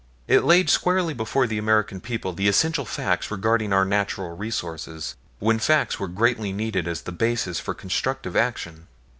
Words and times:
It 0.27 0.43
laid 0.43 0.67
squarely 0.67 1.13
before 1.13 1.45
the 1.45 1.59
American 1.59 2.01
people 2.01 2.33
the 2.33 2.47
essential 2.47 2.85
facts 2.85 3.29
regarding 3.29 3.71
our 3.71 3.85
natural 3.85 4.35
resources, 4.35 5.13
when 5.37 5.59
facts 5.59 5.99
were 5.99 6.07
greatly 6.07 6.51
needed 6.51 6.87
as 6.87 7.03
the 7.03 7.11
basis 7.11 7.59
for 7.59 7.75
constructive 7.75 8.35
action. 8.35 8.87